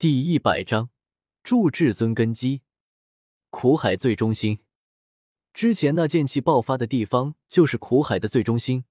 [0.00, 0.90] 第一百章，
[1.42, 2.62] 铸至尊根基，
[3.50, 4.60] 苦海最中心。
[5.52, 8.84] 之前那剑气爆发的地方就是苦海的最中心，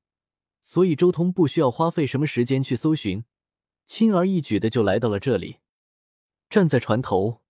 [0.61, 3.23] 所以周通不需要花费什么时间去搜寻，
[3.85, 5.59] 轻而易举的就来到了这里。
[6.49, 7.41] 站在船头，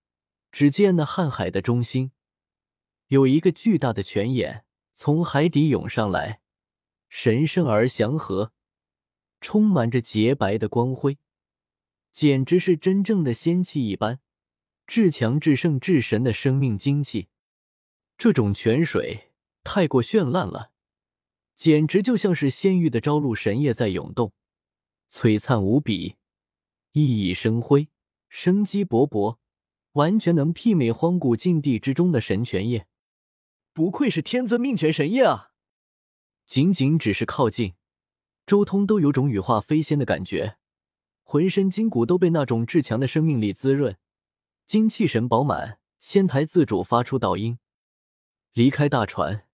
[0.51, 2.11] 只见那瀚海的中心
[3.07, 6.41] 有一个巨大的泉眼从海底涌上来，
[7.09, 8.53] 神圣而祥和，
[9.41, 11.17] 充满着洁白的光辉。
[12.11, 14.19] 简直是真正的仙气一般，
[14.85, 17.29] 至强至圣至神的生命精气。
[18.17, 19.31] 这种泉水
[19.63, 20.71] 太过绚烂了，
[21.55, 24.33] 简直就像是仙域的朝露神液在涌动，
[25.11, 26.15] 璀璨无比，
[26.93, 27.89] 熠熠生辉，
[28.29, 29.37] 生机勃勃，
[29.91, 32.87] 完全能媲美荒古禁地之中的神泉液。
[33.73, 35.51] 不愧是天尊命泉神液啊！
[36.47, 37.75] 仅仅只是靠近，
[38.47, 40.57] 周通都有种羽化飞仙的感觉。
[41.29, 43.97] 浑身筋骨都被那种至强的生命力滋润，
[44.65, 47.59] 精气神饱满，仙台自主发出道音。
[48.53, 49.45] 离开大船，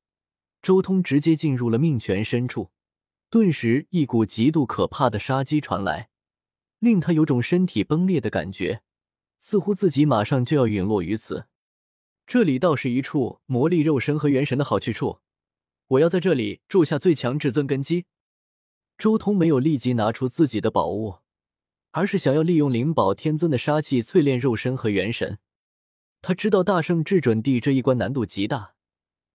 [0.62, 2.70] 周通直接进入了命泉深处，
[3.32, 6.10] 顿时一股极度可怕的杀机传来，
[6.78, 8.84] 令他有种身体崩裂的感觉，
[9.40, 11.48] 似乎自己马上就要陨落于此。
[12.28, 15.22] 这里倒是一处磨砺肉身和元神的好去处，
[15.88, 18.06] 我要在这里铸下最强至尊根基。
[18.96, 21.23] 周通没有立即拿出自己的宝物。
[21.94, 25.38] 而是想要利用灵宝天尊的杀气淬炼肉身和元神。
[26.22, 28.74] 他知道大圣至准帝这一关难度极大，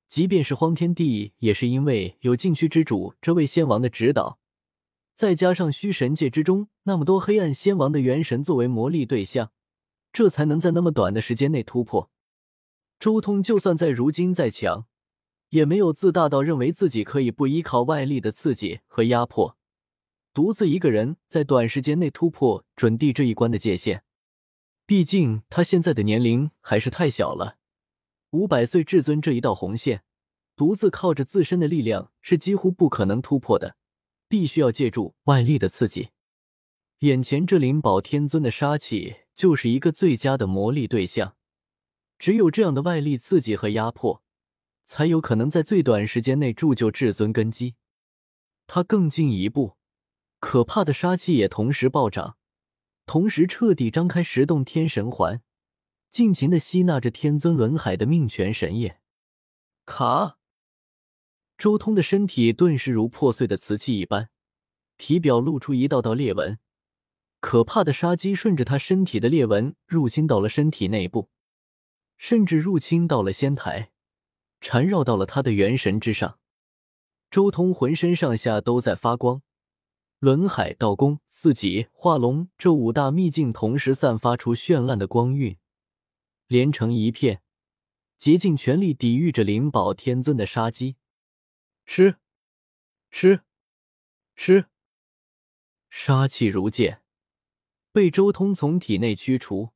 [0.09, 4.39] 即便是荒天帝也是因为有禁区之主这位仙王的指导，
[5.15, 9.53] 再加上虚神界之中那么多黑暗仙王的元神作为磨砺对象，
[10.13, 12.11] 这才能在那么短的时间内突破。
[12.99, 14.87] 周通就算在如今再强，
[15.51, 19.58] 也没有自大到认为自己可以不依靠外力的刺激和压迫。
[20.39, 24.05] 独自一个人在短时间内突破准帝这一关的界限，
[24.87, 27.59] 毕竟他现在的年龄还是太小了。
[28.31, 30.05] 五百岁至尊这一道红线，
[30.55, 33.75] 独自靠着自身的力量是几乎不可能突破的，
[34.29, 36.11] 必须要借助外力的刺激。
[37.01, 41.35] 眼前这灵宝天尊的杀气就是一个最佳的磨砺对象，
[42.17, 44.23] 只有这样的外力刺激和压迫，
[44.85, 47.75] 才有可能在最短时间内铸就至尊根基。
[48.69, 49.78] 他更进一步。
[50.41, 52.37] 可怕的杀气也同时暴涨，
[53.07, 55.43] 同时彻底张开十洞天神环，
[56.11, 59.01] 尽情的吸纳着天尊轮海的命泉神液。
[59.85, 60.39] 卡，
[61.57, 64.31] 周通的身体顿时如破碎的瓷器一般，
[64.97, 66.59] 体表露出一道道裂纹。
[67.41, 71.31] 可怕的杀机顺着他身体的裂纹入侵到了身体内部，
[72.17, 73.93] 甚至入侵到了仙台，
[74.61, 76.39] 缠绕到了他的元神之上。
[77.31, 79.43] 周通浑身上下都在发光。
[80.21, 85.57] 轮海、道宫、四极、化龙这五大秘境同时散发出绚烂的光晕，
[86.49, 87.41] 连成一片，
[88.17, 90.97] 竭尽全力抵御着灵宝天尊的杀机。
[91.87, 92.17] 吃，
[93.13, 93.43] 吃，
[94.35, 94.67] 吃！
[95.89, 97.03] 杀气如剑，
[97.93, 99.71] 被周通从体内驱除，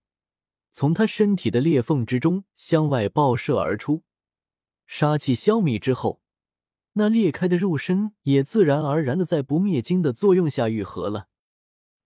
[0.72, 4.02] 从他身体的裂缝之中向外爆射而出。
[4.88, 6.21] 杀气消弭之后。
[6.94, 11.28] 那裂开的肉身也自然而然的在不灭金的作用下愈合了。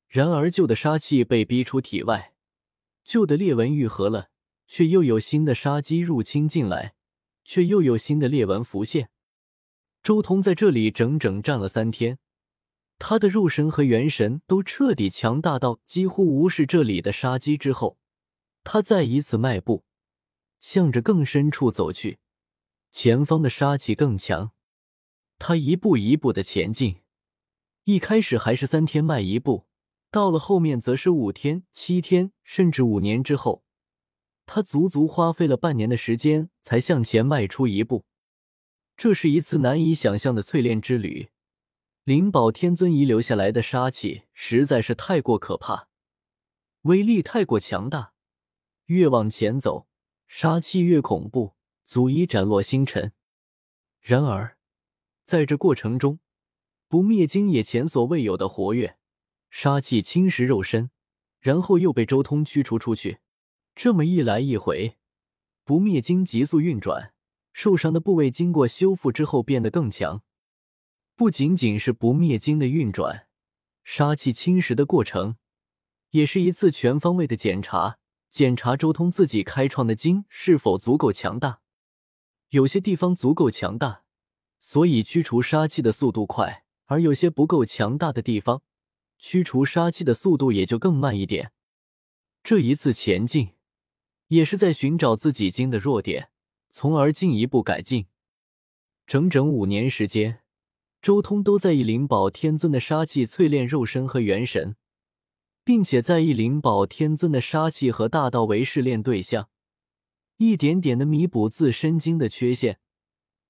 [0.08, 2.32] 然而旧的杀气被逼出体外，
[3.04, 4.30] 旧的裂纹愈合了，
[4.69, 6.94] 却又有新的杀机入侵进来，
[7.44, 9.10] 却又有新的裂纹浮现。
[10.02, 12.18] 周通在这里整整站了三天，
[12.98, 17.98] 他的肉身和元神都彻底强大到几乎无视这里的杀机之后，
[18.62, 19.84] 他再一次迈步，
[20.60, 22.18] 向着更深处走去。
[22.92, 24.53] 前方的杀气更强。
[25.38, 27.02] 他一步一步的前进，
[27.84, 29.66] 一开始还是三天迈一步，
[30.10, 33.62] 到了后面则是五天、七天，甚至五年之后，
[34.47, 38.06] 他足足花费了半年的时间才向前迈出一步。
[38.97, 41.28] 这是一次难以想象的淬炼之旅。
[42.04, 45.88] 灵宝天尊遗留下来的杀气实在是太过可怕，
[46.82, 48.14] 威力太过强大，
[48.86, 49.86] 越往前走，
[50.27, 53.12] 杀气越恐怖，足以斩落星辰。
[54.00, 54.55] 然而。
[55.26, 56.20] 在这过程中，
[56.86, 58.96] 不灭经也前所未有的活跃，
[59.50, 60.90] 杀气侵蚀肉身，
[61.40, 63.18] 然后又被周通驱除出去。
[63.74, 64.98] 这么一来一回，
[65.64, 67.12] 不灭经急速运转，
[67.52, 70.22] 受伤的部位经过修复之后变得更强。
[71.16, 73.26] 不仅仅是不灭经的运转，
[73.82, 75.34] 杀气侵蚀的过程，
[76.10, 77.98] 也是一次全方位的检查，
[78.30, 81.62] 检查周通自己开创的经是否足够强大。
[82.50, 84.04] 有些地方足够强大。
[84.58, 88.62] 所以驱除杀气的速度快，而有些不够强大的地方，
[89.18, 91.53] 驱除杀气的速度也就更慢一点。
[92.42, 93.50] 这一次前进，
[94.28, 96.30] 也是在寻找自己经的弱点，
[96.70, 98.06] 从而进一步改进。
[99.06, 100.41] 整整五年时间，
[101.00, 104.76] 周通都在以灵宝天尊的杀气淬炼肉身和元神，
[105.64, 109.48] 并且在意灵宝天尊的杀气和大道为试炼对象，
[110.38, 112.80] 一点点的弥补自身经的缺陷，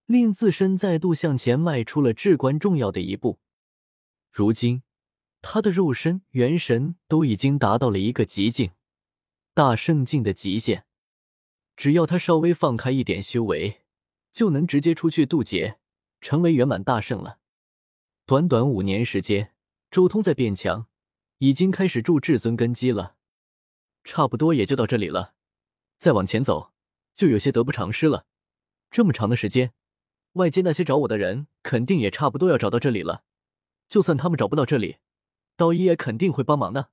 [0.06, 3.40] 令自身再度向前迈出了至关重要的一步。
[4.30, 4.82] 如今，
[5.42, 8.70] 他的肉身、元神都已经达到了一个极境。
[9.52, 10.84] 大圣境的极限，
[11.76, 13.82] 只要他稍微放开一点修为，
[14.32, 15.78] 就能直接出去渡劫，
[16.20, 17.38] 成为圆满大圣了。
[18.26, 19.54] 短短五年时间，
[19.90, 20.86] 周通在变强，
[21.38, 23.16] 已经开始铸至尊根基了。
[24.04, 25.34] 差不多也就到这里了，
[25.98, 26.72] 再往前走，
[27.14, 28.26] 就有些得不偿失了。
[28.90, 29.72] 这么长的时间，
[30.36, 33.24] 外界那些找我的人，肯定也差不多要找到这里了。
[33.88, 34.96] 就算他们找不到这里，
[35.56, 36.90] 道一也肯定会帮忙的。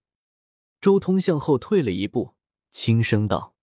[0.80, 2.36] 周通向后退了一步。
[2.72, 3.56] 轻声道：“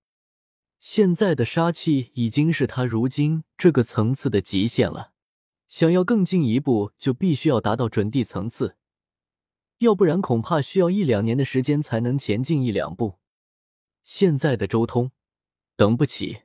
[0.78, 5.12] 现在的杀气已经是他如今这个层次的极限了，
[5.66, 8.76] 想要更进一步，就必须要达到准地层次，
[9.78, 13.18] 要不然恐怕需要一两年的时间才能前进一两步。
[14.04, 15.10] 现在的周通
[15.76, 16.42] 等不起，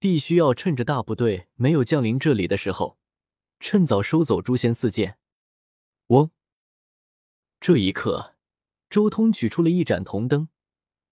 [0.00, 2.98] 必须要趁着大部队没有降临这里的时候，
[3.60, 5.18] 趁早收走诛仙四剑。”
[6.08, 6.30] 嗡！
[7.60, 8.34] 这一刻，
[8.88, 10.48] 周通取出了一盏铜灯。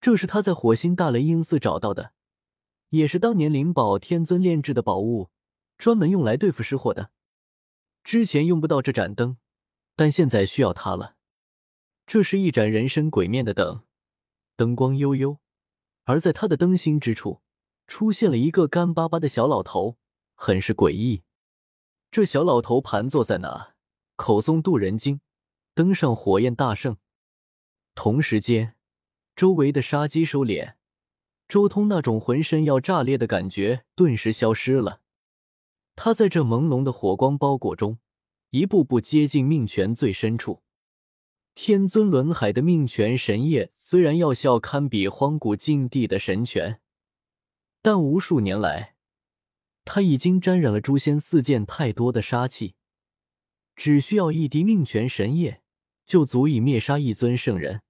[0.00, 2.12] 这是他在火星大雷音寺找到的，
[2.88, 5.28] 也是当年灵宝天尊炼制的宝物，
[5.76, 7.10] 专门用来对付失火的。
[8.02, 9.36] 之前用不到这盏灯，
[9.94, 11.16] 但现在需要它了。
[12.06, 13.82] 这是一盏人身鬼面的灯，
[14.56, 15.40] 灯光悠悠，
[16.04, 17.42] 而在它的灯芯之处，
[17.88, 19.96] 出现了一个干巴巴的小老头，
[20.36, 21.22] 很是诡异。
[22.12, 23.74] 这小老头盘坐在那，
[24.14, 25.20] 口诵渡人经，
[25.74, 26.98] 登上火焰大圣。
[27.96, 28.76] 同时间。
[29.34, 30.74] 周围的杀机收敛，
[31.46, 35.00] 周通那种浑身要炸裂的感觉顿时消失了。
[35.94, 37.98] 他在这朦胧的火光包裹中，
[38.50, 40.64] 一步步接近命泉最深处。
[41.54, 46.80] 天尊轮海的命泉神液虽然药效堪比荒古禁地的神泉，
[47.80, 48.96] 但无数年来，
[49.84, 52.74] 他已经沾染了诛仙四剑太多的杀气，
[53.74, 55.62] 只需要一滴命泉神液，
[56.04, 57.82] 就足以灭杀一尊圣人。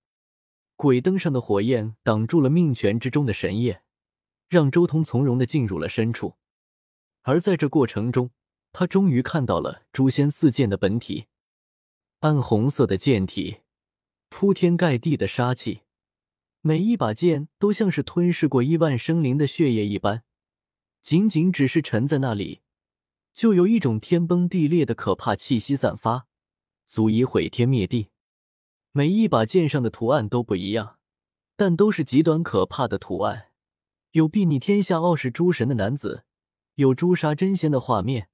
[0.76, 3.82] 鬼灯上的火焰挡住了命泉之中的神液，
[4.49, 6.37] 让周通从容的进入了深处。
[7.23, 8.31] 而在这过程中，
[8.70, 11.26] 他终于看到了诛仙四剑的本体——
[12.20, 13.62] 暗红色的剑体，
[14.29, 15.81] 铺天盖地的杀气，
[16.69, 20.23] 每一把剑都像是吞噬过亿万生灵的血液一般，
[21.00, 22.61] 仅仅只是沉在那里，
[23.32, 26.26] 就有一种天崩地裂的可怕气息散发，
[26.85, 28.11] 足以毁天灭地。
[28.93, 30.99] 每一把剑上的图案都不一样，
[31.56, 33.47] 但都是极端可怕的图案。
[34.11, 36.25] 有睥睨天下、傲视诸神的男子，
[36.75, 38.29] 有诛杀真仙的画面，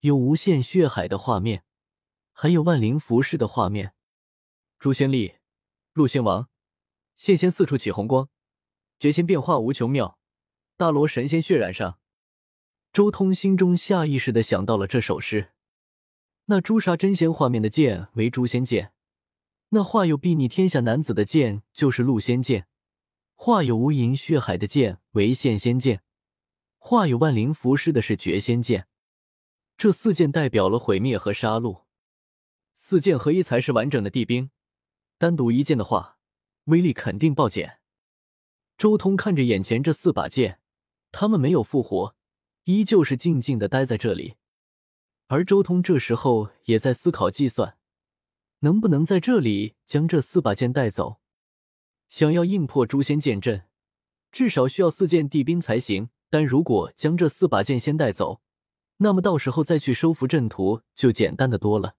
[0.00, 1.64] 有无限血海的画面，
[2.32, 3.92] 还有万灵浮世的画面。
[4.78, 5.34] 诛仙力，
[5.92, 6.48] 陆仙王，
[7.16, 8.28] 现仙四处起红光，
[8.98, 10.18] 绝仙变化无穷妙，
[10.76, 11.98] 大罗神仙血染上。
[12.92, 15.52] 周通心中下意识的想到了这首诗。
[16.46, 18.92] 那诛杀真仙画面的剑为诛仙剑。
[19.70, 22.68] 那画有睥睨天下男子的剑就是戮仙剑，
[23.34, 26.02] 画有无垠血海的剑为现仙剑，
[26.78, 28.86] 画有万灵浮尸的是绝仙剑。
[29.76, 31.82] 这四剑代表了毁灭和杀戮，
[32.74, 34.50] 四剑合一才是完整的地兵。
[35.18, 36.15] 单独一剑的话，
[36.66, 37.80] 威力肯定爆减。
[38.78, 40.60] 周通看着眼前这四把剑，
[41.10, 42.14] 他们没有复活，
[42.64, 44.36] 依旧是静静的待在这里。
[45.28, 47.76] 而周通这时候也在思考计算。
[48.60, 51.20] 能不能在这里将这四把剑带走？
[52.08, 53.66] 想要硬破诛仙剑阵，
[54.32, 56.08] 至少需要四件地兵才行。
[56.30, 58.40] 但如果将这四把剑先带走，
[58.96, 61.96] 那么到时候再去收服阵图就简单的多了。